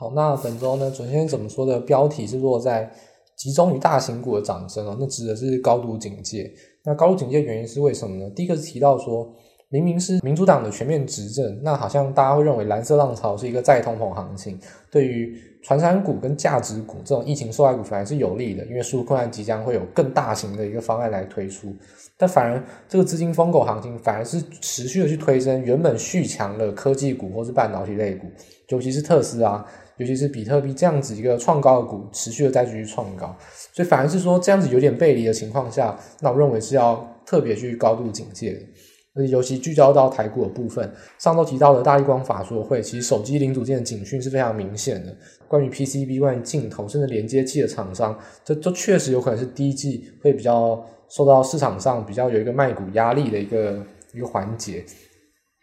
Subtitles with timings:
[0.00, 2.88] 好，那本周呢，准先怎么说的标题是落在
[3.34, 6.48] 集中于大型股的涨升哦，那指的是高度警戒。
[6.84, 8.30] 那高度警戒原因是为什么呢？
[8.30, 9.28] 第一个是提到说，
[9.70, 14.56] 明明是民主党的全面执政，那好像大家会认为蓝色浪潮是一个再通膨行情，
[14.88, 21.74] 对于传产股跟价值股这种疫情受害股反而是有利的，因为纾困案即将会有更大型的一个方案来推出，
[22.16, 28.28] 但反而这个资金疯狗行情反而是持续的去推升原本续强的科技股或是半导体类股，
[28.68, 29.66] 尤其是特斯拉，
[29.98, 33.36] 尤其是比特币这样子一个创高的股，持续的再继续创高，
[33.72, 38.60] 所以反而是说这样子有点背离的情况下，那我认为是要特别去高度警戒的。
[39.26, 45.12] 尤其聚焦到台股的部分，上周提到的大立光法说会，其实手机零组件的警讯是非常明显的。
[45.48, 53.84] 关于 PCB、关于镜头，甚至连接器的厂商，这这确实有可能是第一季会比较受到市场上比较有一个卖股压力的一个
[54.14, 54.84] 一个环节。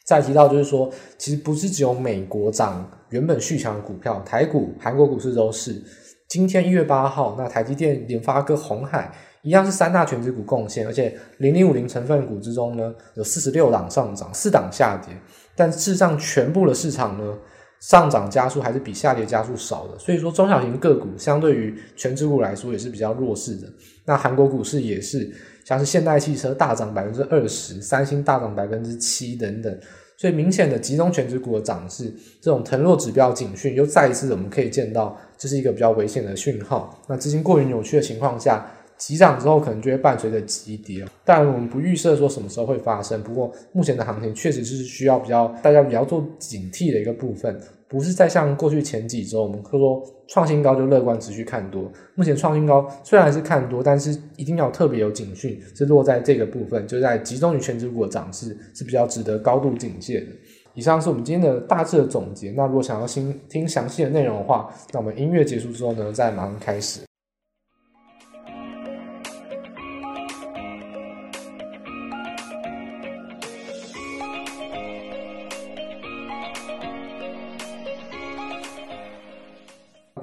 [0.05, 5.81] 再提到就是说，其实不是只有美国涨原本续强的股票，台股、韩国股市都是。
[6.27, 9.11] 今天一月八号，那台积电、联发科、鸿海。
[9.41, 15.15] 一样是三大权值股贡献，而且零零五零成分股之中呢，有四十六档上涨，四档下跌。
[15.55, 17.37] 但事实上，全部的市场呢，
[17.79, 19.99] 上涨加速还是比下跌加速少的。
[19.99, 23.67] 所以说，中小型个股相对于权值股来说也是比较弱势的。
[24.03, 25.31] 那韩国股市也是，
[25.65, 29.79] 像是现代汽车大涨百分之二十，三星大涨百分之七等等。
[30.15, 36.97] 所以明显的集中权值股的涨势，这种腾落指标警讯又再一次我们可以见到，这是一个比较危险的讯号。
[37.09, 38.65] 那资金过于扭曲的情况下。
[38.97, 41.05] 急涨之后，可能就会伴随着急跌。
[41.25, 43.21] 当然，我们不预设说什么时候会发生。
[43.21, 51.91] 不过，目前的行情确实是需要比较大家比较做警惕的一个部分，不是在像过去前几周，我们说创新高就乐观持续看多。
[52.15, 60.27] 目前创新高虽然是看多，但是一定要特别有警讯，是落在这个部分，就在集中于权值股的涨势是比较值得高度警戒的。
[60.73, 62.51] 以上是我们今天的大致的总结。
[62.51, 67.01] 那如果想要听听详细的内容的话，那我们音乐结束之后呢，再马上开始。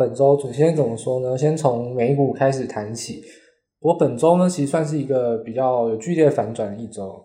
[0.03, 1.39] 本周准先怎么说呢？
[1.39, 3.23] 先从美股开始谈起。
[3.79, 7.25] 我本周呢，其实算是一个比较有剧烈反转的一周。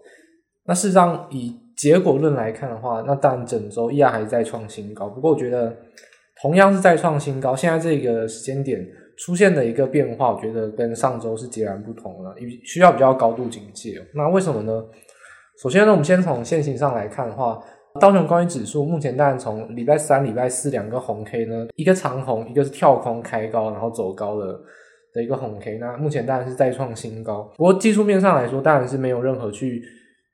[0.68, 5.10] 那事实上，以结果论来看的话，那当然整周依然还是在创新高。
[5.10, 5.76] 不过我觉得，
[6.44, 8.88] 同样是在创新高，现在这个时间点
[9.18, 14.00] 出现的一个变化，我觉得跟上周是截然不同的，需要比较高度警戒。
[14.14, 14.86] 那为什么呢？
[15.64, 17.60] 首先呢，我们先从线型上来看的话。
[18.00, 24.60] 道琼工业指数目前当然从礼拜三、礼拜四两个红 K 呢，一个长红，一个是跳空开高，然后走高的
[25.14, 27.52] 的一个红 K，那目前当然是再创新高。
[27.58, 29.82] 不过技术面上来说，当然是没有任何去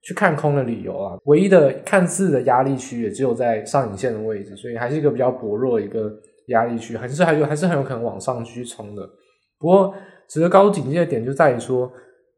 [0.03, 1.17] 去看空的理由啊。
[1.25, 6.11] 唯一的看似的压力区也只有在上影线的位置，所以还是一个比较薄弱的一个
[6.47, 9.07] 压力区，还是还有还是很有可能往上去冲的。
[9.57, 9.93] 不过
[10.27, 11.89] 值得高度警戒的点就在于说。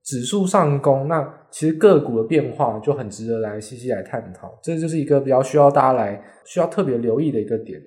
[0.06, 7.82] 指数上攻，那其实个股的变化就很值得来细细来探讨，这就是一个比较需要大家来需要特别留意的一个点。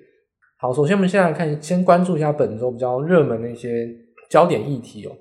[0.57, 3.87] 好，首先我们先来看，先关注一下本周比较热门的一些
[4.29, 5.11] 焦点议题哦。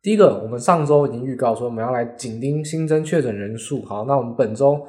[0.00, 3.82] 第一个，我们上周已经预告说我们要来紧盯新增确诊人数。
[3.82, 4.80] 好，那我们本周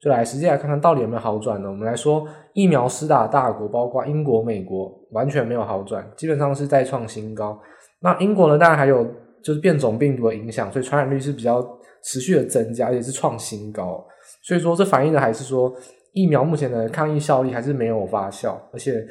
[0.00, 1.68] 就来实际来看看到底有没有好转呢？
[1.68, 7.60] 我们来说，疫苗施打大国包括英国、美国完全没有好转，基本上是再创新高。
[8.00, 9.06] 那英国呢，当然还有。
[9.42, 11.62] 就是变种病毒的影响，所以传染率是比较
[12.04, 14.04] 持续的增加，而且是创新高。
[14.42, 15.74] 所以说，这反映的还是说
[16.12, 19.04] 疫苗目前的抗疫效力还是没有发酵，而且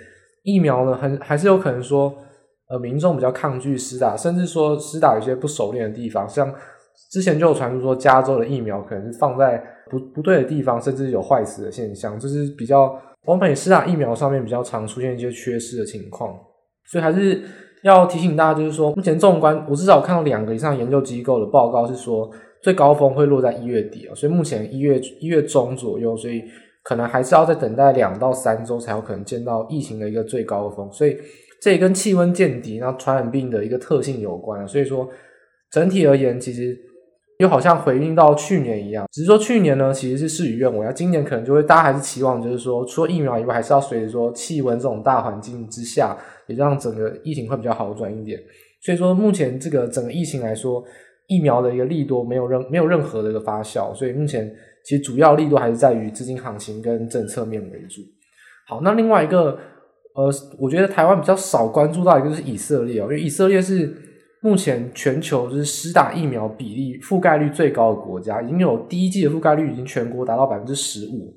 [0.43, 2.13] 疫苗呢，很还是有可能说，
[2.69, 6.53] 呃，民众比较抗拒施打，甚至说施打有些不熟练的地方，像
[7.11, 16.37] 之前就有传出说加州的疫苗可能是放在不不对的地方，甚至有坏死的现象，这是比较欧美施打疫苗上面比较常出现一些缺失的情况，
[16.85, 17.41] 所以还是。
[17.83, 22.29] 要提醒大家，就是说，目前纵观，我至少看到两个以上研究机构的报告是说，
[22.61, 26.43] 最高峰会落在一月底啊，所以目前一月一月中左右，所以
[26.83, 31.17] 可能还是要再等待两到三周才有可能见到疫情的一个最高峰，所以
[31.61, 35.07] 这也跟气温见底，然后传染病的一个特性有关，所以说
[35.71, 36.77] 整体而言，其实
[37.39, 46.17] 又好像回应到去年一样，只是说去年呢其实是事与愿违，那今年可能就会大家还是期望，就是说除了疫苗以外，还是要随着说气温这种大环境之下。
[46.47, 48.39] 也让整个疫情会比较好转一点，
[48.81, 50.81] 所以说目前这个整个疫情来说，
[51.27, 54.49] 疫苗的一个利多没有任没有任何的一个发酵，所以目前
[54.85, 58.01] 其实主要利多还是在于资金行情跟政策面为主。
[58.65, 59.59] 好，那另外一个
[60.15, 63.93] 呃，我觉得台湾比较少关注到一个就是以色列哦，因为以色列是
[64.41, 71.33] 目前全球就是施打疫苗比例覆盖率最高的国家，已经有第一季的覆盖率已经全国达到百分之十五。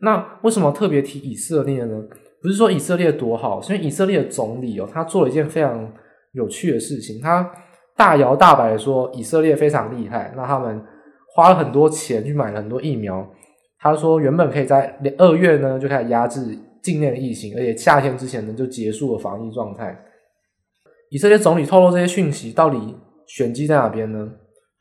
[0.00, 2.02] 那为什么特别提以色列呢？
[2.42, 5.90] 不是说以色列多好，是因为以色列的总理哦，他做了一件非常
[6.32, 7.50] 有趣的事情，他
[7.96, 10.82] 大摇大摆的说以色列非常厉害，那他们
[11.34, 13.26] 花了很多钱去买了很多疫苗。
[13.78, 19.98] 他说原本可以在二月呢就开始压制境内的疫情，而且夏天之前呢就结束了防疫状态。
[21.10, 22.96] 以色列总理透露这些讯息，到底
[23.26, 24.28] 玄机在哪边呢？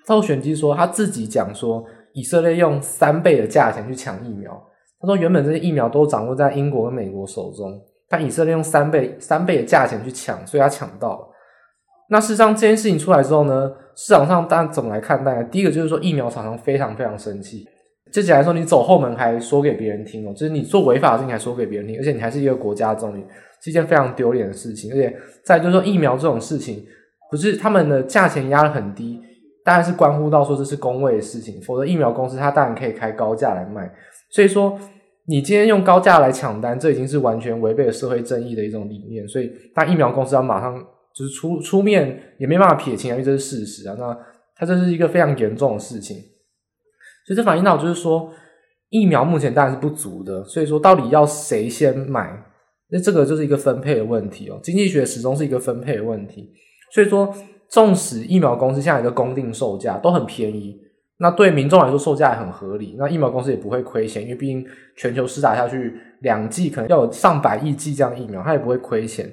[0.06, 1.84] 透露玄机说他自己讲说，
[2.14, 4.52] 以色列用三倍的价钱去抢疫苗。
[5.00, 11.28] 他说原本这些疫苗都掌握在英国跟美国手中，但以色列用三倍三倍的价钱去抢，所以他抢到了。
[12.10, 15.44] 那事实上这件事情出来之后呢，市场上大家怎么来看待呢？
[15.46, 17.66] 第一个就是说疫苗厂商非常非常生气。
[18.14, 23.26] 接下来说，你走后门还说给别人听哦，就是你做违法的事情还说给别人听，而且你还是一个国家总理，
[23.60, 24.92] 是一件非常丢脸的事情。
[24.92, 25.12] 而且
[25.44, 26.86] 再就是说，疫苗这种事情，
[27.32, 29.20] 不是他们的价钱压得很低，
[29.66, 33.92] 当然是关乎到说这是公位的事情，否则疫苗公司它当然可以开高价来卖。
[34.30, 34.80] 所以说，
[35.26, 39.28] 你今天用高价来抢单，这已经是完全违背了社会正义的一种理念。
[39.28, 40.76] 所以，当疫苗公司要马上
[41.16, 43.96] 就是出出面，也没办法撇清啊，因为这是事实啊。
[43.98, 44.16] 那
[44.56, 46.18] 它这是一个非常严重的事情。
[47.26, 48.30] 所以这反映到就是说，
[48.90, 52.32] 疫苗目前当然是不足的，所以说到底要谁先买，
[52.90, 54.60] 那这个就是一个分配的问题哦。
[54.62, 56.52] 经济学始终是一个分配的问题，
[56.94, 57.34] 所以说，
[57.70, 60.78] 纵使疫苗公司现在一个公定售价都很便宜，
[61.18, 64.66] 那对民众来说售价也很合理，那疫苗公司也不会亏钱，因为毕竟
[64.96, 69.32] 全球施打下去两剂可能要有上百亿剂这样疫苗，它也不会亏钱。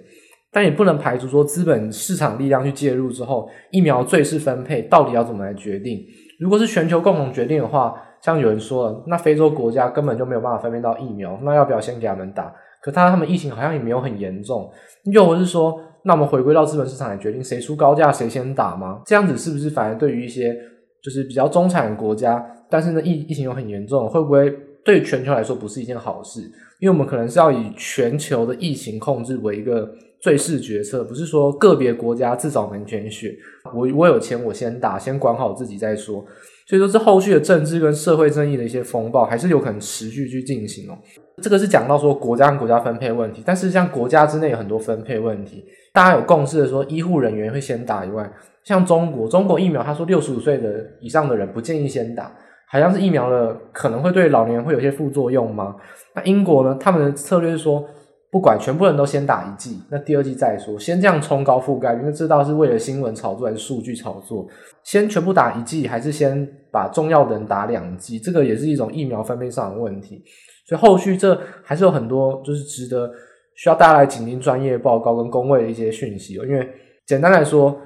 [0.52, 6.04] 但也不能排除说资本市场力量去介入之后，疫苗最适分配到底要怎么来决定？
[6.40, 12.52] 如果是全球共同决定的话，像有人说了，那非洲国家根本就没有办法分配到疫苗，那要不要先给他们打？
[12.82, 14.70] 可他他们疫情好像也没有很严重，
[15.12, 19.02] 又或是说，那我们回归到资本市场来决定谁出高价谁先打吗？
[19.04, 20.56] 这样子是不是反而对于一些
[21.02, 24.50] 就是比较中产的国家，但是呢疫疫情又很严重，会不会
[24.82, 26.40] 对全球来说不是一件好事？
[26.80, 29.90] 因为我们可能是要以全球的疫情控制为一个。
[30.20, 33.34] 最适决策不是说个别国家自找门前雪，
[33.74, 36.24] 我我有钱我先打，先管好自己再说。
[36.66, 40.96] 所以说，这后续的政治跟社会正义的一些风暴还是有可能持续去进行哦。
[41.42, 48.30] 这个是讲到说国家跟国家分配问题，但是像国家之内有很多分配问题，大家有共识的说，医护人员会先打以外，
[48.62, 52.30] 像中国，中国疫苗他说六十五岁的以上的人不建议先打，
[52.70, 55.74] 好像是疫苗的可能会对老年人会有些副作用吗？
[56.14, 57.84] 那英国呢，他们的策略是说。
[58.30, 60.78] 不管全部人都先打一剂，那第二剂再说。
[60.78, 64.46] 先这样冲高覆盖，因为这道是为了新闻炒作还是数据炒作？
[64.84, 68.20] 先全部打一剂，还是先把重要的人打两剂？
[68.20, 70.22] 这个也是一种疫苗分配上的问题。
[70.64, 73.10] 所以后续这还是有很多就是值得
[73.56, 76.34] 需要大家来紧盯专业报告跟公卫的一些讯息。
[76.34, 76.68] 因为
[77.04, 77.76] 简单来说，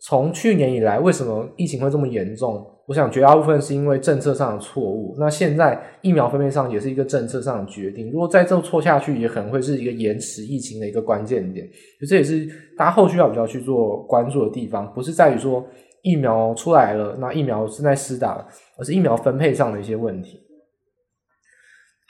[0.00, 2.66] 从去年以来，为什么疫情会这么严重？
[2.92, 5.16] 我想绝大部分是因为政策上的错误。
[5.18, 8.12] 那现在疫苗分配上也是一个政策上的决定。
[8.12, 11.66] 如果再这么错下去，也可能会是一个延迟疫情的一个关键点。
[11.98, 12.46] 就这也是
[12.76, 15.66] 大家后续要比较去做关注的地方，不是在于说
[16.02, 18.46] 疫苗出来了，那疫苗正在施打了，
[18.76, 20.38] 而是疫苗分配上的一些问题。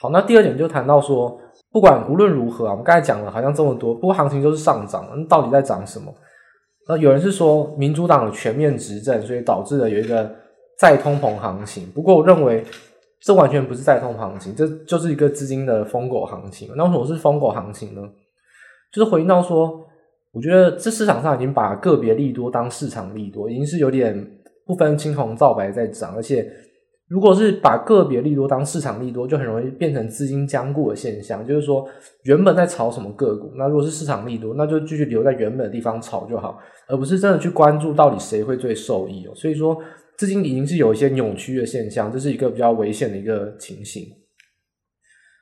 [0.00, 1.38] 好，那第二点就谈到说，
[1.70, 6.12] 不管无论如何啊，我们刚才讲了好像这么多，不过行情就是上涨，那到底在涨什么？
[6.88, 10.28] 那有人是说民主党的全面执政，所以导致了有一个
[10.78, 11.90] 再通膨行情。
[11.90, 12.64] 不过我认为
[13.20, 16.70] 这完全不是再通膨行情，这就是一个资金的疯狗行情。
[16.76, 18.02] 那为什么是疯狗行情呢？
[18.92, 19.80] 就是回应到说，
[20.32, 24.26] 我觉得这市场上已经把个别利多当市场利多，已经是有点
[24.66, 26.50] 不分青红皂白在涨，而且。
[27.08, 31.46] 如果是把个别利多当市场利多，就很容易变成资金僵固的现象。
[31.46, 31.86] 就是说，
[32.22, 39.32] 原本在炒什么个股，那如果是市场利多，那就继续留在原本的地方炒就好，而不是真的去关注到底谁会最受益哦。
[39.34, 39.76] 所以说，
[40.16, 44.04] 资金已经是有一些扭曲的现象，这是一个比较危险的一个情形。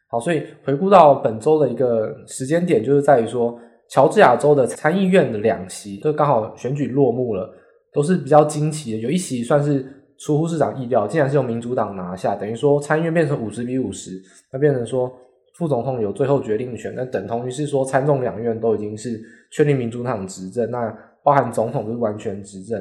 [0.08, 3.58] 好，所以回顾到本周的一个时间点，就是在于说，
[3.90, 7.48] 乔治亚州的参议院的两席，就刚好选举落幕了，
[7.92, 9.96] 都是比较惊奇的，有一席算是。
[10.22, 14.20] 出乎市场意料，竟然是由民主党拿下，等于说参议院变成五十比五十，
[14.52, 15.10] 那变成说
[15.54, 19.18] 副总统有最后决定权，那等同于是说参众两院都已经是
[19.50, 22.78] 确定民主党执政，那包含总统就是完全执政。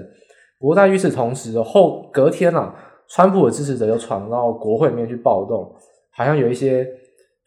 [0.59, 2.75] 不过在与此同时后隔天啊，
[3.07, 5.73] 川普的支持者又闯到国会里面去暴动，
[6.11, 6.83] 好像有一些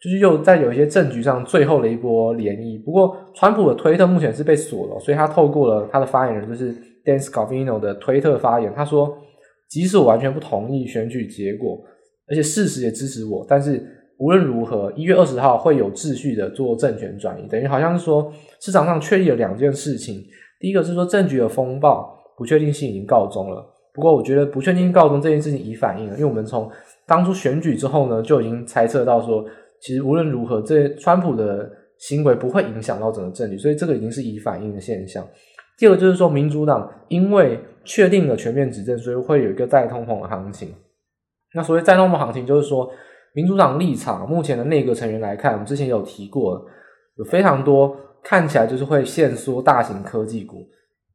[0.01, 2.83] 就是又在有一些政局上最后的一波涟漪。
[2.83, 6.73] 不过川普的推特目前是被锁了，所以他透过了他的发言人就是
[7.05, 9.17] Dan Scavino 的推特发言，他说。
[9.69, 11.81] 即使我完全不同意选举结果，
[12.29, 13.83] 而且事实也支持我，但是
[14.19, 20.23] 无论如何，一月二十号会有秩序的做政权转移，等于好像是说市场上确立了两件事情。
[20.59, 26.69] 第一个是说政局的风暴不确定性已经告终了，不过我觉得不确定性告终这件事情已反映了，因为我们从
[27.05, 29.45] 当初选举之后呢，就已经猜测到说，
[29.81, 35.25] 其实无论如何，这川普的行为不会影响到整个政局，所以这个已经是已反映的现象。
[35.77, 40.73] 第二个就是说，民主党因为确定了全面执政，所以会有一个再通膨的行情。
[41.55, 42.89] 那所谓再通膨行情，就是说
[43.33, 46.63] 民主党立场，目前的内阁成员来看，我们之前有提过，
[47.17, 50.65] 有非常多看起来就是会限缩大型科技股，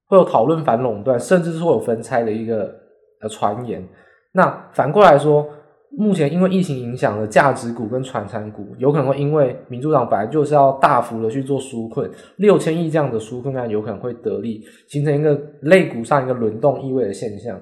[0.08, 2.74] 会有讨论反垄断，甚至是会有分拆的一个
[3.20, 3.86] 呃传言。
[4.32, 5.46] 那反过来说，
[5.90, 17.58] 目前因为疫情影响的价值股跟传产股，有可能会因为民主党本来就是要大幅的去做纾困，六千亿这样的纾困案有可能会得利，形成一个类股上一个轮动意味的现象。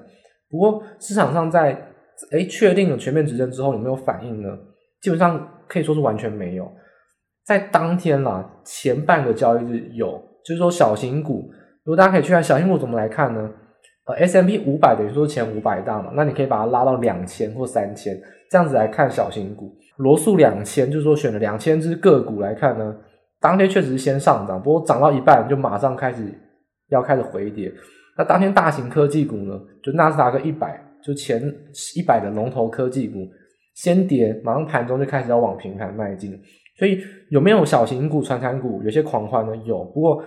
[0.49, 1.71] 不过市场上在
[2.31, 4.49] 哎确定了全面执政之后有没有反应呢？
[5.01, 6.69] 基本上可以说是完全没有。
[7.45, 11.49] 在当天啦，前半个交易日有，就是说小型股，
[11.87, 13.49] 如果大家可以去看小型股怎么来看呢？
[14.07, 18.13] 呃，S M P 五百等于说前五百大嘛，那你可以把它拉到两千或三千，
[18.51, 19.73] 这样子来看小型股。
[19.95, 22.93] 罗素两千就是说选了两千只个股来看呢，
[23.39, 26.25] 当天确实是先上涨，不过涨到一半就马上开始
[26.89, 27.71] 要开始回跌。
[28.17, 31.41] 那当天大型科技股呢，就纳斯达克一百，就前
[31.95, 33.19] 一百的龙头科技股
[33.75, 36.37] 先跌，马上盘中就开始要往平盘迈进。
[36.77, 39.55] 所以有没有小型股、传产股有些狂欢呢？
[39.63, 40.21] 有，不过。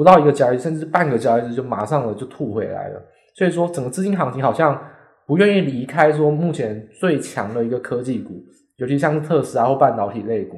[0.00, 2.98] 不到一个交易，甚至半个交易日就马上了就吐回来了，
[3.36, 4.82] 所以说整个资金行情好像
[5.26, 8.32] 不愿意离开说目前最强的一个科技股，
[8.78, 10.56] 尤其像是特斯拉或半导体类股，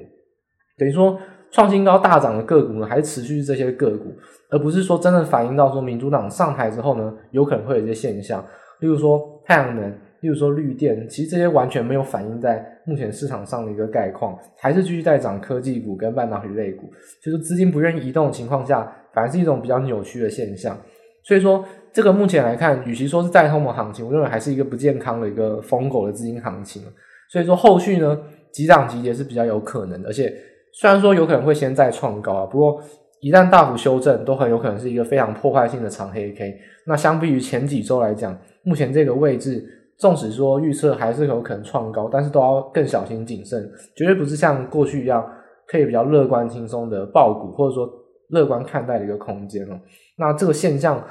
[0.79, 1.19] 等于说
[1.51, 4.13] 创新高大涨的个股呢，还是持续这些个股，
[4.49, 8.41] 而不是说真的反映到说民主党上台之后呢，有可能会有一些现象，
[8.79, 9.93] 例如说太阳能。
[10.23, 16.89] 例如说绿电，其实这些完全没有反映在目前市场上的一个概况，还是继续在涨科技股跟半导体类股，
[17.21, 20.77] 就是资金不愿意移动的情况下，反而是一种比较扭曲的现象。
[21.25, 26.83] 所以说，这个目前来看，与其说是再通膨行情，我认为还是一个不健康的一个疯狗的资金行情。
[27.31, 28.19] 所以说，后续呢，
[28.51, 30.33] 急涨急跌是比较有可能的，而且
[30.75, 32.83] 虽然说有可能会先再创高啊，不过
[33.21, 36.59] 一旦大幅修正，都很有可能是一个非常破坏性的长黑 K。
[36.87, 39.79] 那相比于前几周来讲，目前这个位置。
[39.99, 45.25] 纵使说预测还是有可能创高，但是都要更小心谨慎，绝对不是像过去一样
[45.69, 47.89] 可以比较乐观轻松的爆股，或者说
[48.33, 49.79] 乐观看待的一个空间哦。
[50.19, 51.03] 那这个现象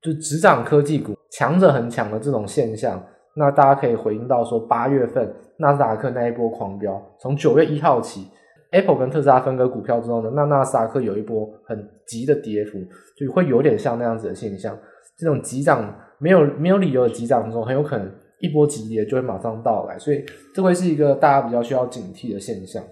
[0.00, 3.00] 就只涨科技股，强者很强的这种现象，
[3.36, 8.26] 那大家可以回应到说八月份纳斯达克那一波狂飙，从九月一号起
[8.72, 12.78] ，Apple 跟特斯拉分割股票之后呢，那纳斯达克有一波很急的跌幅，
[13.16, 14.76] 就会有点像那样子的现象，
[15.18, 18.10] 这种急涨没有没有理由的急涨中，很有可能。
[18.40, 22.82] 一波急跌就会马上到来，所以这会是一个大家比较需要警惕的现象。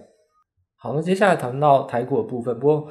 [0.77, 2.87] 好，那接下来谈到台股的部分，不过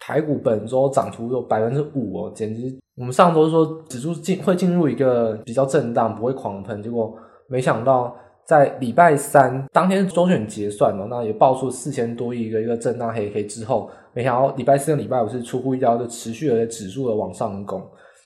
[0.00, 7.14] 台股本周涨幅有百分之五哦，简直我们上周说指数进会进入一个比较震荡，不会狂喷，结果
[7.46, 17.80] 没想到在礼拜三当天周选结算哦，那也爆出四千多亿一个一个震荡黑黑之后，没想到礼拜四跟礼拜五是出乎意料，的持续的指数的往上攻，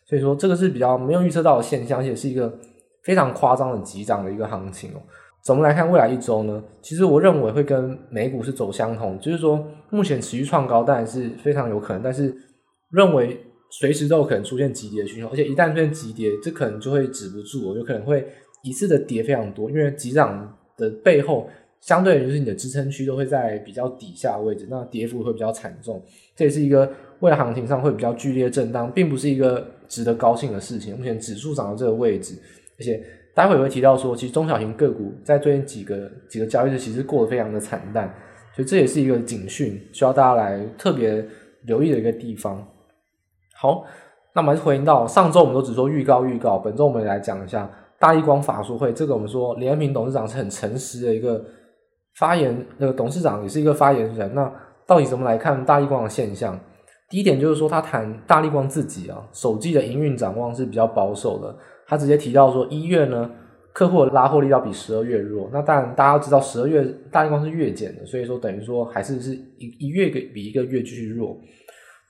[0.06, 2.50] 所以说这个是比较没有预测到的现象，而且是一个。
[3.04, 4.96] 非常夸张的急涨的一个行情哦。
[5.44, 6.64] 怎么来看未来一周呢？
[6.80, 12.34] 其实我认为会跟美股是走相同，就是说目前持续创高当然是非常有可能，但是
[12.90, 18.26] 认为随时都有可能出现急跌的讯号，而且一旦出现急跌，这可能就会止不住，有可能会
[18.62, 21.46] 一次的跌非常多，因为急涨的背后
[21.82, 26.02] 相对于就是你的支撑区都会在比较底下位置，那跌幅会比较惨重，
[26.34, 30.96] 这也是一个未来行情上会比较剧烈震荡，并不是一个值得高兴的事情。
[30.96, 32.34] 目前指数涨到这个位置。
[32.76, 33.00] 而且
[33.34, 38.08] 待会也会提到说，其实中小型个股在最近几个几个交易日其实过得非常的惨淡，
[38.54, 41.26] 所以这也是一个警讯，需要大家来特别
[41.64, 42.64] 留意的一个地方。
[43.56, 43.84] 好，
[44.34, 48.92] 那么还是回应到上周我们都只说预告预告，本周我们也来讲一下大立光法说会。
[48.92, 51.44] 这个我们说连恩平董事长是很诚实的一个
[52.16, 54.32] 发言，那个董事长也是一个发言人。
[54.32, 54.52] 那
[54.86, 56.56] 到底怎么来看大立光的现象？
[57.10, 61.56] 第一点就是说，他谈大立光自己啊，首季的营运展望是比较保守的。
[61.86, 63.30] 他直接提到说，一月呢，
[63.72, 65.50] 客户的拉货力要比十二月弱。
[65.52, 71.38] 那当然，大家都知道十二月大立光是月减的，所以说等于说还是是一一月比一个月继续弱。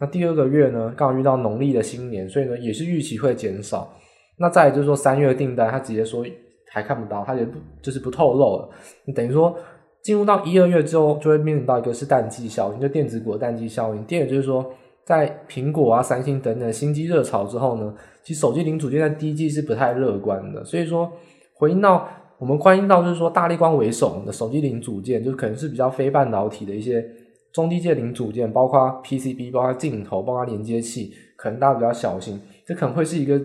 [0.01, 3.93] 那第二个月呢，刚好遇到农历的新年，所以呢也是预期会减少。
[4.39, 6.25] 那再就是说三月订单，他直接说
[6.71, 8.69] 还看不到，他也不就是不透露了。
[9.05, 9.57] 你等于说
[10.03, 14.05] 进入到一二月之后，就会面临到一个是淡季效应，就电子股的淡季效应。
[14.05, 14.73] 第二就是说。
[15.07, 20.65] 在苹果啊、三星等等新机热潮之后呢，其实手机零组件在第一季是不太乐观的。
[20.65, 21.13] 所以说，
[21.53, 27.05] 回应到我们关心到，就是说大立光为首的手机零组件，就可能是比较非半导体的一些
[27.53, 32.41] 中低阶零组件，包括 PCB、包括镜头、包括连接器，可能大家比较小心。
[32.67, 33.41] 这可能会是一个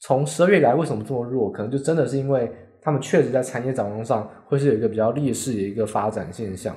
[0.00, 6.74] 从十二月以来为什么这么弱，可能就真的是因为他们确实在产业展望上会是有一个比较劣势的一个发展现象。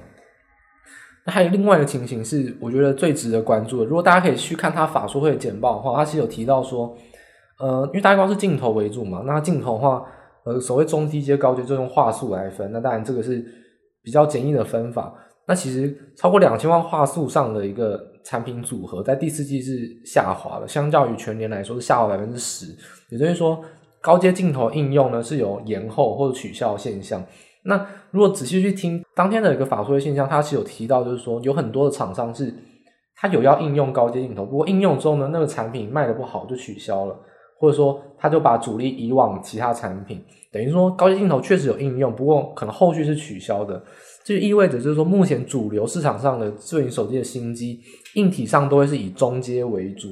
[1.25, 3.85] 那还有另外一个情形是，我觉得最值得关注的。
[3.85, 6.95] 如果大家可以去看他法说会的简报的话，他其实有提到说，
[7.59, 10.05] 呃，因为大立光是镜头为主嘛，那镜头的话，
[10.45, 12.71] 呃，所谓中低阶、高阶就用画素来分。
[12.71, 13.45] 那当然这个是
[14.01, 15.13] 比较简易的分法。
[15.45, 22.67] 那其实超过两千万画素上的一个产品组合，在第四季是下滑的，相较于全年来说是下滑百分之十。
[23.09, 23.59] 也就是说，
[23.99, 27.23] 高阶镜头应用呢是有延后或者取消现象。
[27.63, 32.53] 那如果仔细去听当天的一个法说会现象，它是有提到，就是说有很多的厂商是
[33.15, 37.19] 它有要应用高阶镜头，不过应用之后呢，那个产品卖得不好就取消了，
[37.59, 43.83] 或者说他就把主力移往其他产品，等于说高阶镜头确实有应用，不过可能后续是取消的。
[44.23, 47.79] 这就意味着就是说，目前主流市场上的智能手机的新机，
[48.15, 50.09] 硬体上都会是以中阶为主，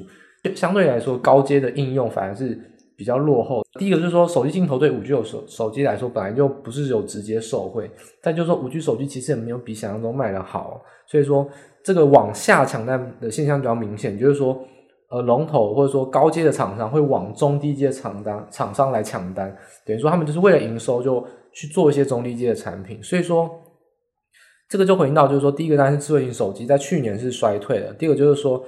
[0.54, 2.58] 相对来说高阶的应用反而是
[2.96, 3.62] 比较落后。
[3.78, 7.88] 第一个就是说，手机镜头对五 G 手手机来说本来就不是有直接受惠，
[8.20, 11.48] 但就是说五 G 手机其实也没有比想象中卖的好，所以说
[11.84, 14.58] 这个往下抢单的现象比较明显，就是说
[15.10, 23.50] 呃龙头或者说高阶的厂商会往中低阶厂单厂商来抢单，等于说他们就是为了营收就去做一些中低阶的产品，所以说。
[24.70, 27.90] 这个就回应到，就是说，第一个当然是智慧型手机在去年是衰退的。
[27.94, 28.62] 第二个就是说，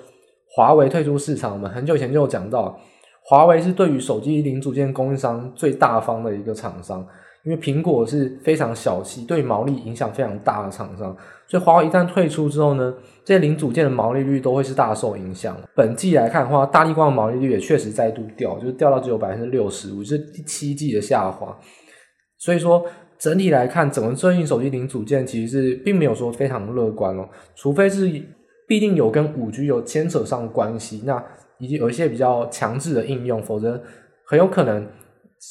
[0.51, 2.75] 华为退出市场，我们很久以前就有讲到，
[3.23, 7.07] 华为是对于手机零组件供应商最大方的一个厂商，
[7.45, 11.17] 因为苹果是非常小气，对毛利影响非常大的厂商，
[11.47, 12.95] 所以华为一旦退出之后呢，
[13.25, 15.57] 这些零组件的毛利率都会是大受影响。
[15.75, 21.57] 本季来看的话，大立光的毛利率也确实再度掉，就是掉到只有百分之六十五，是第七季的下滑。
[22.39, 22.85] 所以说。
[23.21, 28.11] 整体来看，整个智能手机零组件其实是并没有说非常乐观哦，除非是
[28.67, 31.23] 必定有跟五 G 有牵扯上关系，那
[31.59, 33.79] 以及有一些比较强制的应用，否则
[34.25, 34.89] 很有可能，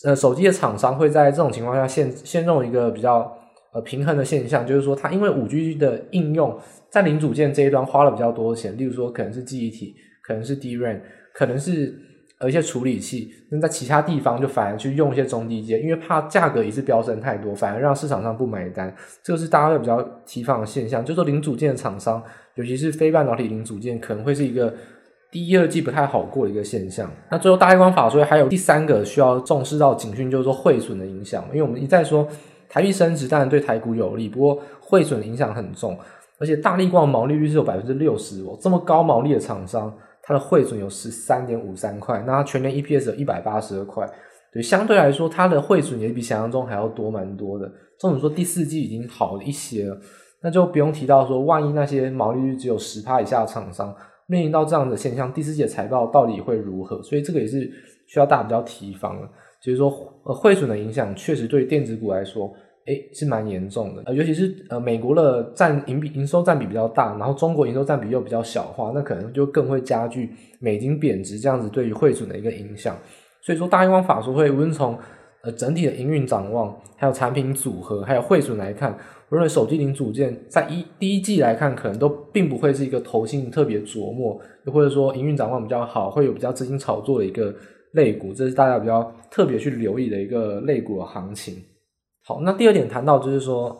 [0.06, 3.32] 呃，手机的厂商会在这种情况下陷陷入一个比较
[3.74, 6.58] 呃平衡的现象，就是说，它因为五 G 的应用
[6.90, 11.02] 在零组件这一端花了比较多的钱，例如说可能是记忆体，可能是 DRAM，
[11.34, 12.06] 可能是。
[12.42, 18.96] 而一些处理器，那在其他地方就反而去用一些中低阶，因为怕价格一次飙升太多，反而让市场上不买单。
[19.22, 22.24] 这个是大家会比较提防的现象，就是说零组件的厂商，
[22.56, 24.74] 尤其是非半导体零组件，可能会是一个
[25.32, 27.10] 第一、二季不太好过的一个现象。
[27.30, 31.44] 那最后大立光法说还有第三个需要重视到警讯，就是说汇损的影响。
[31.50, 32.28] 因为我们一再说
[32.68, 35.98] 台币升值当然对台股有利，不过汇损影响很重，
[36.40, 39.94] 而且大立光毛利率是有百分之六十哦，这么高毛利的厂商。
[40.22, 44.08] 它的汇损有十三点五三块，那它全年 EPS 有一百八十二块，
[44.54, 47.66] 对，相对来说它的汇损也比想象中还要多蛮多的。
[47.98, 49.98] 这种说第四季已经好了一些了，
[50.44, 53.96] 那就不用提到说，万一那些毛利率只有十趴以下的厂商
[54.30, 57.04] 面临到这样的现象，第四季的财报到底会如何？
[57.04, 57.70] 所以这个也是
[58.08, 59.28] 需要大家比较提防的，
[59.62, 59.90] 就是说
[60.24, 62.50] 呃汇损的影响确实对电子股来说。
[62.86, 72.98] 诶，是蛮严重的，呃，尤其是呃，美国的占营比营收占比比较大，然后中国营收占比又比较小的话，那可能就更会加剧美金贬值这样子对于汇损的一个影响。
[73.44, 74.98] 所以说，大英光法说会无论从
[75.44, 78.92] 呃整体的营运展望，还有产品组合，还有汇损来看，
[79.30, 87.54] 我认为手机零组件在一第一季来看，可能都并不会是一个投信特别琢磨，又或者说营运展望比较好，会有比较资金炒作的一个
[87.94, 91.56] 类股，这是大家比较特别去留意的一个类股的行情。
[92.26, 93.76] 好，那第二点谈到就是说，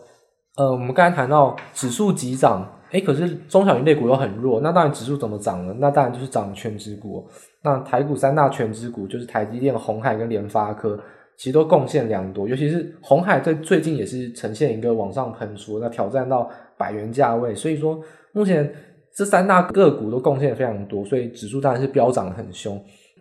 [0.58, 5.76] 呃，我们刚才谈到指数急涨，诶，可是中小型类股又很弱，那当然指数怎么涨呢？
[5.78, 7.28] 那当然就是涨全职股。
[7.62, 11.00] 那台股三大权值股就是台积电、鸿海跟联发科，
[11.40, 17.98] 其实都贡献良多，尤其是红海在最近也是呈现一个往上喷出，那挑战到百元价位，所以说
[18.34, 18.70] 目前
[19.16, 22.78] 这三大个股都贡献非常多，所以指数当然是飙涨很凶。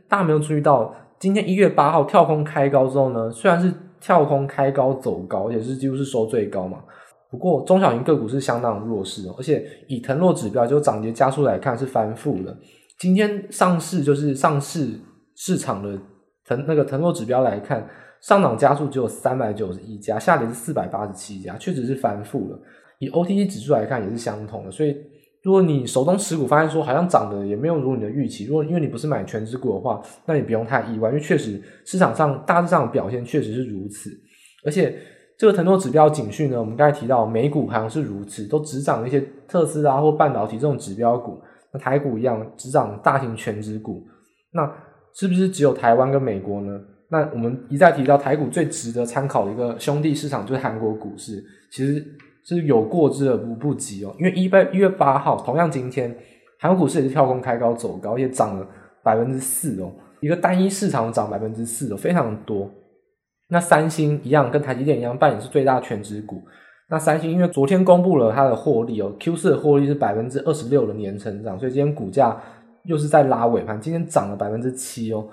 [0.08, 6.78] 大家没有注意到，今天一月八号跳空开高之后呢，虽然是跳空开高走高，而且是几乎是收最高嘛。
[7.30, 12.56] 不过中小型个股是相当弱势哦，而且以腾落指标就涨跌加数来看是翻负的。
[12.98, 14.88] 今天上市就是上市
[15.36, 15.96] 市场的
[16.44, 17.86] 腾那个腾落指标来看，
[18.20, 22.58] 上涨家数只有三百九十一家，下跌是四百八十七家，确实是翻负了。
[22.98, 24.96] 以 OTC 指数来看也是相同的，所以。
[25.44, 34.10] 如果你手中持股发现说好像涨得也没有如你的预期，如果因为你不是买全值股的话，那你不用太意外，因为确实市场上大致上的表现确实是如此。
[34.64, 34.98] 而且
[35.38, 41.40] 这个腾落指标警讯呢，我们刚才提到美股好像是如此，都只涨一些特斯拉或半导体这种指标股，
[41.72, 44.04] 那台股一样只涨大型全值股，
[44.52, 44.68] 那
[45.14, 46.78] 是不是只有台湾跟美国呢？
[47.10, 52.04] 那我们一再提到台股最值得参考的一个兄弟市场就是韩国股市，其实。
[52.44, 56.16] 是有过之而无不及哦，因为一月一月八号，同样今天，
[56.58, 58.66] 韩国股市也是跳空开高走高，也涨了
[59.02, 59.92] 百分之四哦，
[60.22, 62.70] 一个单一市场涨百分之四哦，非常多。
[63.50, 66.40] 那三星一样，跟台积电一样，扮演是最大全值股。
[66.88, 72.34] 那三星因为昨天公布了它的获利哦，Q 四的获利是百分之二十六的年成长，所以今天股价
[72.84, 75.28] 又是在拉尾盘，今天涨了百分之七哦。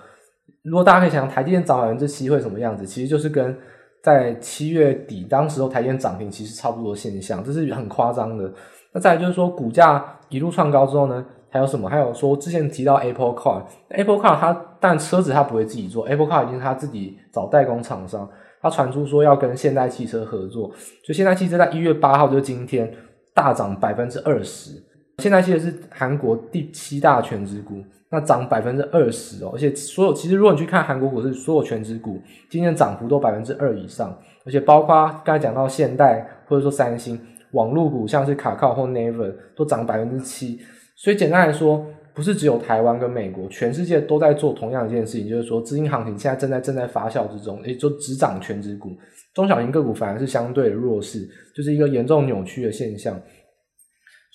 [0.66, 3.56] 如果大家可以想台积电涨百分之七会什么样子，其实就是跟
[4.02, 8.52] 在七月底当时候台积电涨停其实差不多现象，这是很夸张的。
[8.92, 11.88] 那再就是说股价一路创高之后呢，还有什么？
[11.90, 18.28] 还有说之前提到 Apple Car，Apple Car 它但车子它不会自己做，Apple Car 已经是它自己找代工厂商。
[18.62, 20.72] 它传出说要跟现代汽车合作，
[21.04, 22.92] 就现代汽车在一月八号，就今天
[23.32, 24.82] 大涨百分之二十。
[25.20, 37.20] 现代汽车是韩国第七大权值股，那涨百分之二十哦，而且所有其实如果你去看韩国股市，所有权值股今天涨幅都百分之二以上，而且包括刚才讲到现代或者说三星，
[37.52, 40.60] 网络股像是卡靠或 Naver 都涨百分之七，
[40.96, 41.86] 所以简单来说。
[42.16, 48.92] 不是只有台湾跟美国，全世界都在做同样一件事情，就是说资金行情现在正在正在发酵之中，也就只涨权值股，
[49.34, 53.20] 中小型个股反而是相对的弱势，就是一个严重扭曲的现象。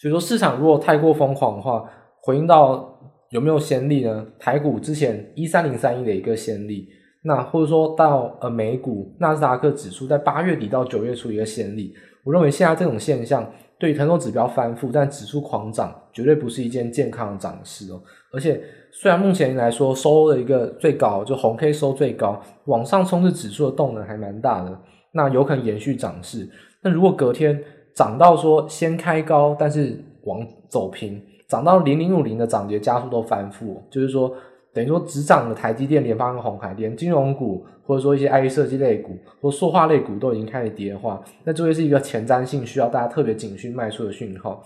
[0.01, 1.85] 所以说市场如果太过疯狂的话，
[2.23, 2.99] 回应到
[3.31, 4.27] 有没有先例呢？
[4.39, 6.89] 台股之前一三零三一的一个先例，
[7.23, 11.93] 那或者说到呃美股纳斯达克指数在八月底到九月初一个先例，
[12.25, 13.47] 我认为现在这种现象。
[13.79, 17.99] 对于腾空指标翻覆，但指数狂涨，绝对不是一件健康的涨势哦。
[18.31, 18.61] 而且，
[18.93, 24.79] 虽然目前来说收了一个最高，就红 K 收最高，往上冲刺指数的动能还蛮大的，
[25.13, 26.47] 那有可能延续涨势。
[26.83, 27.59] 那如果隔天
[27.95, 34.33] 涨到说先开高，但是往走平，涨到零零五零的涨跌加速都翻覆，就是说。
[34.73, 44.63] 等于说，只涨的台积电、联发跟、鸿海，连金融股或者说一些 IC 设计类股或塑化类股都已经开始跌的话，那这会是一个前瞻性需要大家特别警讯卖出的讯号。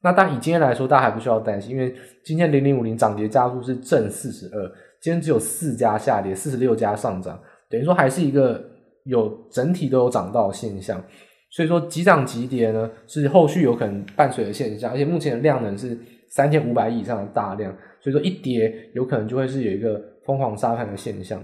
[0.00, 1.92] 那但以今天来说，大家还不需要担心，因为
[2.24, 4.64] 今天零零五零涨跌加速是正四十二，
[5.02, 7.36] 今天只有四家下跌，四十六家上涨，
[7.68, 8.62] 等于说还是一个
[9.06, 11.02] 有整体都有涨到的现象。
[11.50, 17.74] 所以说急涨急跌呢，是后续有可能伴随的现象，而且目前的量能是三千五百亿以上的大量。
[18.00, 21.42] 所以说一跌，有可能就会是有一个疯狂杀盘的现象。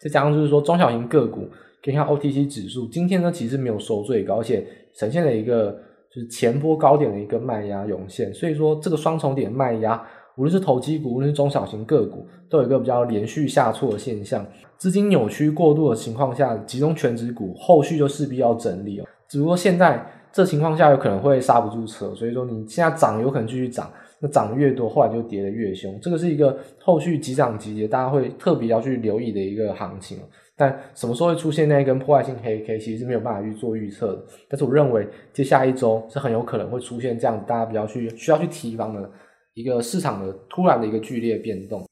[0.00, 1.48] 再加上就是说中小型个股，
[1.82, 5.72] 可以看 OTC 指数，今天呢其实没有收最高，而且呈现了一个
[6.14, 8.32] 就是前波高点的一个卖压涌现。
[8.32, 10.00] 所以说这个双重点卖压，
[10.36, 14.46] 无论是投机股，无论是中小型个股，都有一个比较连续下挫的现象。
[14.78, 19.04] 资金扭曲过度的情况下，集中权值股，后续就势必要整理哦。
[19.28, 23.90] 只不过现在这情况下有可能会刹不住车，所以说你现在涨有可能继续涨。
[24.18, 30.18] 那涨越多，后来就跌得越凶，这个是一个后续急涨急跌，大家会特别要去留意的一个行情。
[30.56, 34.24] 但什么时候会出现那一根破坏性黑 K，其实是没有办法去做预测的。
[34.48, 39.06] 但是我认为，接下一周是很有可能会出现这样子，大家比较去需要去提防的
[39.52, 41.86] 一个市场的突然的一个剧烈变动。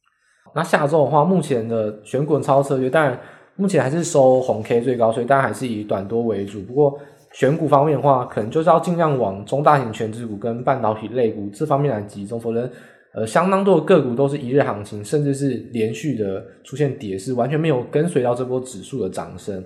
[0.55, 3.21] 那下周的话，目前的选股操策略，当然
[3.57, 6.63] 目前还是收红 K 最高，所以大家还是以短多为主。
[6.63, 6.99] 不过，
[7.35, 12.71] 选股方面的话，可能就是要尽量往中大型全值股跟半导体类股这方面来集中，否则，
[13.13, 19.65] 呃，相当多的个股都是一日行情，甚至是连续的出现跌势，完全没有跟随到这波指数的涨升。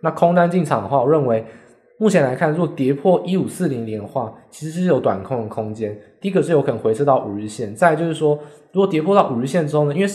[0.00, 1.44] 那空单进场的话，我认为
[1.98, 5.94] 目前来看，如果跌破一五四零零的话，其实是有短空的空间。
[6.18, 8.38] 第一个是有可能回撤到五日线，再就是说，
[8.72, 10.10] 如果跌破到五日线之后呢，因为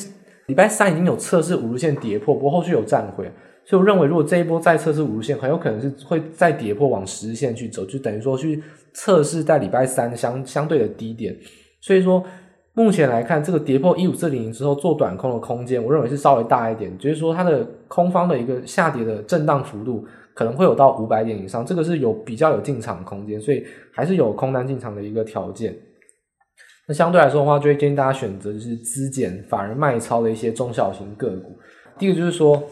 [0.47, 3.31] 礼拜三已经有测试五日线跌破，不过后续有站回。
[3.69, 11.35] 所以我认为，如果这一波再测试五日线，很有可能是会再跌破往十日线去走，就等于说去测试在礼拜三相相对的低点。
[11.81, 12.23] 所以说，
[12.71, 25.75] 目前来看，这个跌破一五四零零之后做短空的空间，我认为是稍微大一点，就是说它的空方的一个下跌的震荡幅度可能会有到五百点以上，这个是有比较有进场空间，所以还是有空单进场的一个条件。
[26.87, 31.51] 那相对来说的话，就会建议大家选择就是资减法人卖超的一些中小型个股。
[31.99, 32.63] 第一个就是说。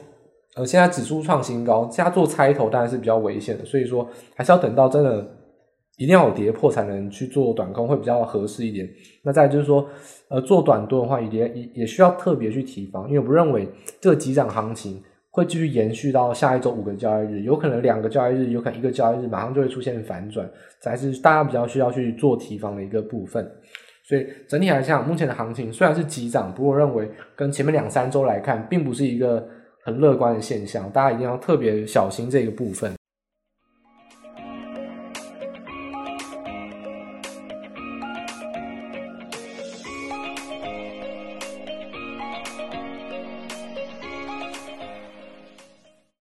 [0.56, 5.28] 呃，现在指数创新高，加做猜头当然是比较危险的，所以说还是要等到真的
[5.98, 8.90] 一定要有跌破才能去做短空，会比较合适一点。
[9.22, 9.86] 那再就是说，
[10.30, 13.68] 呃，做短多的话，也也也需要特别去提防，因为我不认为
[14.00, 23.46] 这个急涨行情会继续延续到下一周五个交易日，有可能两个交易日，有可能一个交易日马上就会出现反转，才是大家比较需要去做提防的一个部分。
[24.08, 29.46] 所以整体来讲，目前的行情虽然是急涨，不过我认为跟前面两三周来看，并不是一个。
[29.86, 32.92] 很乐观的现象，大家一定要特别小心这个部分。